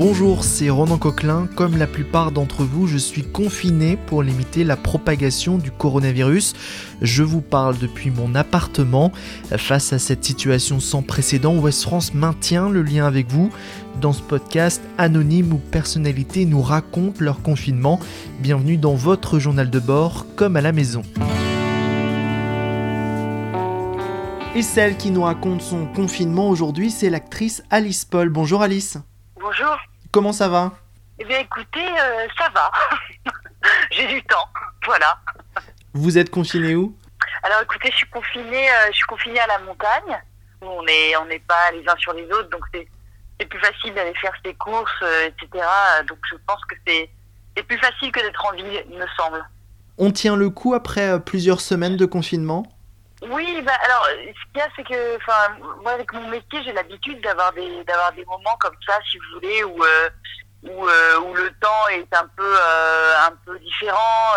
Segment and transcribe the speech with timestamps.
[0.00, 1.46] Bonjour, c'est Ronan Coquelin.
[1.56, 6.54] Comme la plupart d'entre vous, je suis confiné pour limiter la propagation du coronavirus.
[7.02, 9.12] Je vous parle depuis mon appartement.
[9.58, 13.50] Face à cette situation sans précédent, West France maintient le lien avec vous.
[14.00, 18.00] Dans ce podcast, anonymes ou personnalités nous racontent leur confinement.
[18.38, 21.02] Bienvenue dans votre journal de bord, comme à la maison.
[24.56, 28.30] Et celle qui nous raconte son confinement aujourd'hui, c'est l'actrice Alice Paul.
[28.30, 28.96] Bonjour Alice.
[29.38, 29.76] Bonjour.
[30.12, 30.72] Comment ça va?
[31.20, 32.70] Eh bien écoutez, euh, ça va.
[33.92, 34.48] J'ai du temps.
[34.84, 35.18] Voilà.
[35.92, 36.96] Vous êtes confiné où?
[37.42, 40.20] Alors écoutez, je suis confinée, euh, je suis confinée à la montagne.
[40.62, 42.88] On est, on n'est pas les uns sur les autres, donc c'est,
[43.38, 45.64] c'est plus facile d'aller faire ses courses, euh, etc.
[46.08, 47.08] Donc je pense que c'est,
[47.56, 49.44] c'est plus facile que d'être en ville, il me semble.
[49.96, 52.66] On tient le coup après plusieurs semaines de confinement?
[53.22, 56.72] Oui, bah, alors ce qu'il y a, c'est que, enfin, moi avec mon métier, j'ai
[56.72, 60.10] l'habitude d'avoir des, d'avoir des moments comme ça, si vous voulez, où, euh,
[60.62, 64.32] où, euh, où le temps est un peu, euh, un peu différent.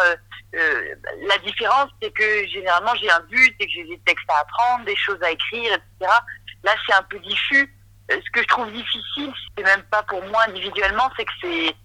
[0.53, 4.85] La différence, c'est que généralement j'ai un but, et que j'ai des textes à apprendre,
[4.85, 6.11] des choses à écrire, etc.
[6.63, 7.73] Là, c'est un peu diffus.
[8.09, 11.75] Ce que je trouve difficile, c'est même pas pour moi individuellement, c'est que c'est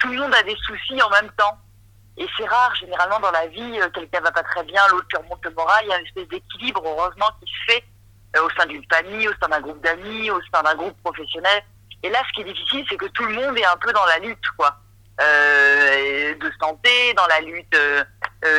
[0.00, 1.58] tout le monde a des soucis en même temps.
[2.18, 5.44] Et c'est rare, généralement dans la vie, euh, quelqu'un va pas très bien, l'autre remonte
[5.44, 7.84] le moral, il y a une espèce d'équilibre, heureusement, qui se fait
[8.36, 11.62] euh, au sein d'une famille, au sein d'un groupe d'amis, au sein d'un groupe professionnel.
[12.02, 14.04] Et là, ce qui est difficile, c'est que tout le monde est un peu dans
[14.04, 14.78] la lutte, quoi.
[15.20, 17.76] Euh, de santé, dans la lutte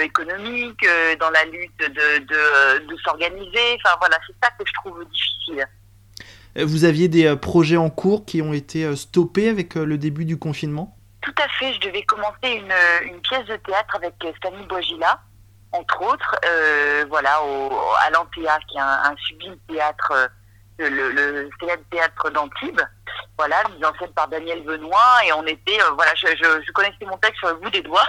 [0.02, 0.88] économique,
[1.20, 3.78] dans la lutte de, de, s'organiser.
[3.84, 5.68] Enfin voilà, c'est ça que je trouve difficile.
[6.56, 10.96] Vous aviez des projets en cours qui ont été stoppés avec le début du confinement?
[11.24, 12.74] Tout à fait, je devais commencer une,
[13.06, 15.20] une pièce de théâtre avec Stanley Bojila,
[15.72, 17.72] entre autres, euh, voilà, au,
[18.06, 20.28] à l'Antea, qui est un, un sublime théâtre, euh,
[20.78, 22.82] le, le célèbre théâtre d'Antibes,
[23.38, 26.72] voilà, mis en scène par Daniel Benoît, et on était, euh, voilà, je, je, je
[26.74, 28.08] connaissais mon texte sur le bout des doigts,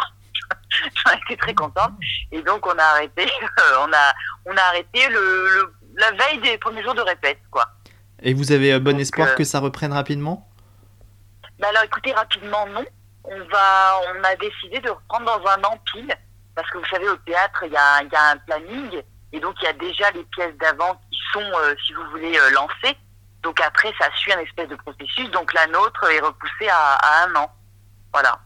[1.06, 1.92] j'en étais très contente,
[2.32, 3.30] et donc on a arrêté,
[3.80, 4.12] on a,
[4.46, 7.64] on a arrêté le, le, la veille des premiers jours de répète, quoi.
[8.22, 10.48] Et vous avez bon Donc, espoir euh, que ça reprenne rapidement?
[11.58, 12.84] Bah alors écoutez, rapidement non.
[13.24, 16.14] On va, on a décidé de reprendre dans un an pile,
[16.54, 19.02] parce que vous savez au théâtre il y a, y a un planning
[19.32, 22.38] et donc il y a déjà les pièces d'avant qui sont, euh, si vous voulez,
[22.38, 22.96] euh, lancées.
[23.42, 25.30] Donc après ça suit un espèce de processus.
[25.30, 27.50] Donc la nôtre est repoussée à, à un an,
[28.12, 28.38] voilà.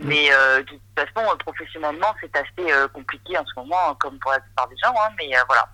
[0.00, 4.16] Mais euh, de toute façon, euh, professionnellement, c'est assez euh, compliqué en ce moment, comme
[4.20, 4.94] pour la plupart des gens.
[4.96, 5.68] Hein, mais euh, voilà.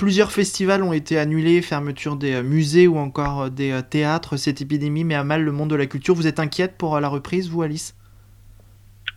[0.00, 4.38] Plusieurs festivals ont été annulés, fermeture des euh, musées ou encore euh, des euh, théâtres.
[4.38, 6.14] Cette épidémie met à mal le monde de la culture.
[6.14, 7.94] Vous êtes inquiète pour la reprise, vous, Alice?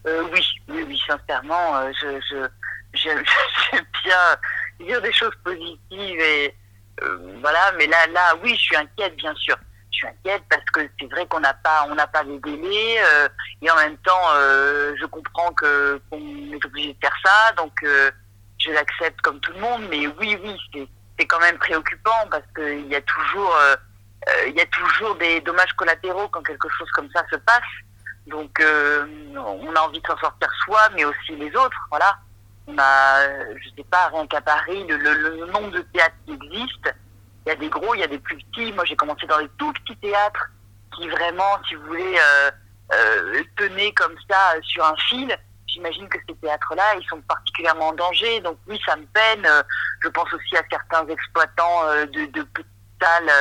[0.06, 2.20] Oui, oui, sincèrement, je,
[2.96, 3.24] j'aime,
[4.04, 6.54] bien dire des choses positives et
[7.40, 9.56] voilà, mais là, là, oui, je suis inquiète, bien sûr.
[9.90, 12.98] Je suis inquiète parce que c'est vrai qu'on n'a pas, on pas les délais
[13.62, 14.28] et en même temps,
[15.00, 16.20] je comprends que qu'on
[16.52, 17.72] est obligé de faire ça, donc
[18.64, 19.84] je l'accepte comme tout le monde.
[19.90, 23.76] Mais oui, oui, c'est, quand même préoccupant parce qu'il y a toujours, euh,
[24.30, 27.62] euh, y a toujours des dommages collatéraux quand quelque chose comme ça se passe.
[28.28, 31.78] Donc, euh, on a envie de s'en sortir soi, mais aussi les autres.
[31.90, 32.18] Voilà.
[32.68, 36.92] On a, je sais pas, rien qu'à Paris, le, nombre de théâtres qui existent.
[37.46, 38.72] Il y a des gros, il y a des plus petits.
[38.72, 40.50] Moi, j'ai commencé dans les tout petits théâtres
[40.96, 42.18] qui vraiment, si vous voulez,
[43.58, 45.38] tenaient comme ça sur un fil.
[45.74, 48.40] J'imagine que ces théâtres-là, ils sont particulièrement en danger.
[48.42, 49.46] Donc oui, ça me peine.
[49.46, 49.64] Euh,
[50.04, 52.68] Je pense aussi à certains exploitants euh, de, petites
[53.02, 53.32] salles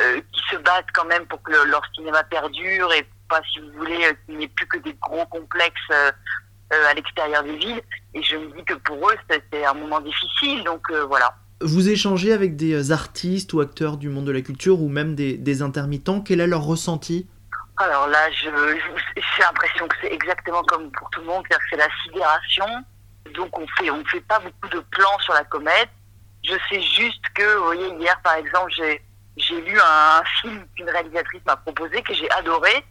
[0.00, 3.60] euh, qui se battent quand même pour que le- leur cinéma perdure et pas, si
[3.60, 7.80] vous voulez, qu'il n'y ait plus que des gros complexes à l'extérieur des villes.
[8.14, 10.64] Et je me dis que pour eux, c'était un moment difficile.
[10.64, 11.34] Donc voilà.
[11.60, 15.36] Vous échangez avec des artistes ou acteurs du monde de la culture ou même des,
[15.36, 16.20] des intermittents.
[16.20, 17.28] Quel est leur ressenti?
[17.78, 21.76] Alors là, j'ai l'impression que c'est exactement comme pour tout le monde, c'est-à-dire que c'est
[21.76, 22.84] la sidération.
[23.34, 25.88] Donc on fait, on fait pas beaucoup de plans sur la comète.
[26.44, 29.00] Je sais juste que, vous voyez, hier par exemple, j'ai,
[29.60, 32.84] lu un, film qu'une réalisatrice m'a proposé que j'ai adoré.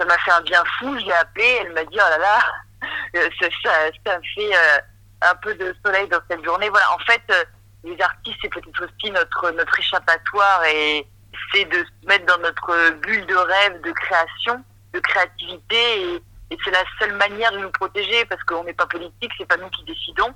[0.00, 0.98] Ça m'a fait un bien fou.
[0.98, 2.38] Je l'ai appelé, elle m'a dit oh là là,
[3.16, 3.70] euh, ça, ça,
[4.04, 4.78] ça fait euh,
[5.22, 6.68] un peu de soleil dans cette journée.
[6.68, 7.44] Voilà, en fait, euh,
[7.84, 11.06] les artistes c'est peut-être aussi notre notre échappatoire et
[11.52, 16.22] c'est de se mettre dans notre bulle de rêve, de création, de créativité et,
[16.64, 19.68] c'est la seule manière de nous protéger parce qu'on n'est pas politique, c'est pas nous
[19.70, 20.32] qui décidons.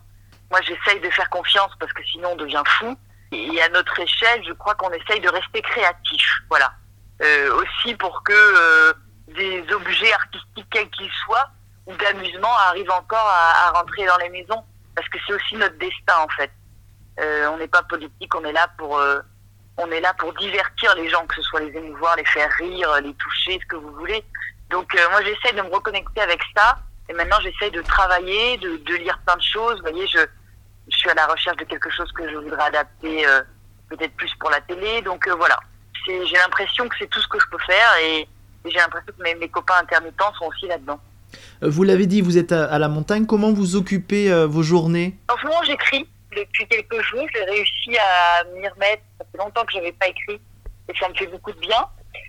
[0.50, 2.98] Moi, j'essaye de faire confiance parce que sinon on devient fou.
[3.30, 6.26] Et à notre échelle, je crois qu'on essaye de rester créatif.
[6.48, 6.72] Voilà.
[7.22, 8.92] Euh, aussi pour que euh,
[9.28, 11.50] des objets artistiques, quels qu'ils soient,
[11.86, 14.64] ou d'amusement, arrivent encore à, rentrer dans les maisons.
[14.96, 16.50] Parce que c'est aussi notre destin, en fait.
[17.20, 19.00] Euh, on n'est pas politique, on est là pour,
[19.78, 23.00] on est là pour divertir les gens, que ce soit les émouvoir, les faire rire,
[23.02, 24.22] les toucher, ce que vous voulez.
[24.70, 26.78] Donc moi j'essaie de me reconnecter avec ça
[27.08, 29.76] et maintenant j'essaie de travailler, de, de, lire plein de choses.
[29.76, 30.18] Vous voyez, je,
[30.90, 33.24] je suis à la recherche de quelque chose que je voudrais adapter
[33.88, 35.00] peut-être plus pour la télé.
[35.02, 35.58] Donc voilà,
[36.06, 38.28] j'ai l'impression que c'est tout ce que je peux faire et,
[38.64, 41.00] j'ai l'impression que mes, mes, copains intermittents sont aussi là-dedans.
[41.62, 43.24] Vous l'avez dit, vous êtes à, la montagne.
[43.24, 45.16] Comment vous occupez vos journées?
[45.28, 47.26] En ce moment, j'écris depuis quelques jours.
[47.34, 49.02] J'ai réussi à m'y remettre.
[49.18, 50.40] Ça fait longtemps que je n'avais pas écrit
[50.88, 51.86] et ça me fait beaucoup de bien.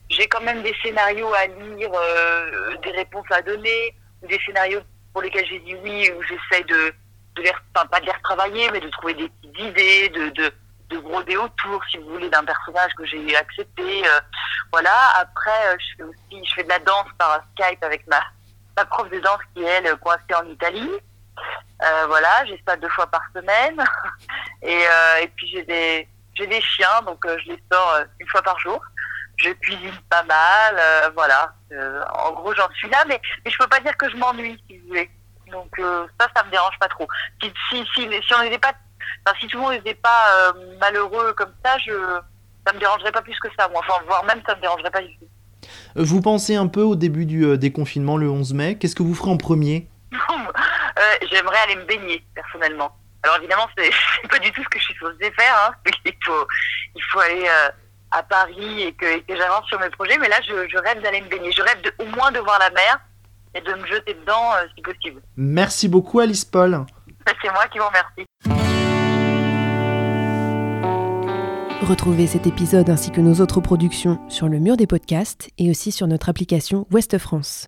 [0.10, 3.96] J'ai quand même des scénarios à lire, euh, des réponses à donner,
[4.28, 4.82] des scénarios
[5.14, 6.94] pour lesquels j'ai dit oui, où j'essaie de,
[7.38, 10.52] les, pas de les retravailler, mais de trouver des idées, de, de,
[10.90, 14.06] de broder autour, si vous voulez, d'un personnage que j'ai accepté.
[14.06, 14.20] Euh,
[14.72, 14.94] voilà.
[15.18, 18.22] Après, euh, je fais aussi, je fais de la danse par Skype avec ma,
[18.78, 20.92] ma prof de danse qui elle coincée en Italie.
[21.82, 23.78] Euh, voilà, j'ai ça deux fois par semaine.
[24.62, 28.28] Et, euh, et puis j'ai des j'ai des chiens, donc euh, je les sors une
[28.28, 28.82] fois par jour.
[29.38, 31.54] Je cuisine pas mal, voilà.
[32.14, 34.78] en gros, j'en suis là, mais, mais je peux pas dire que je m'ennuie, si
[34.80, 35.10] vous voulez.
[35.50, 35.80] Donc
[36.20, 37.08] ça, ça me dérange pas trop.
[37.42, 38.74] Si si si, si on pas,
[39.40, 41.94] si tout le monde n'était pas malheureux comme ça, je
[42.68, 43.70] ça me dérangerait pas plus que ça.
[43.70, 45.28] Moi, enfin, voire même ça me dérangerait pas du tout.
[45.96, 48.78] Vous pensez un peu au début du déconfinement le 11 mai.
[48.78, 49.89] Qu'est-ce que vous ferez en premier?
[51.32, 52.96] J'aimerais aller me baigner personnellement.
[53.24, 53.92] Alors évidemment, c'est
[54.30, 55.56] pas du tout ce que je suis supposée faire.
[55.68, 55.92] Hein.
[56.06, 56.48] Il faut,
[56.96, 57.70] il faut aller euh,
[58.12, 60.18] à Paris et que, que j'avance sur mes projets.
[60.18, 61.52] Mais là, je, je rêve d'aller me baigner.
[61.52, 63.00] Je rêve de, au moins de voir la mer
[63.54, 65.22] et de me jeter dedans euh, si possible.
[65.36, 66.86] Merci beaucoup, Alice Paul.
[67.42, 68.26] C'est moi qui vous remercie.
[71.82, 75.92] Retrouvez cet épisode ainsi que nos autres productions sur le mur des podcasts et aussi
[75.92, 77.68] sur notre application Ouest France.